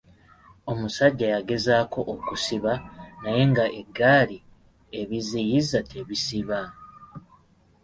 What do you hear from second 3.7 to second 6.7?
eggaali ebiziyiza tebisiba.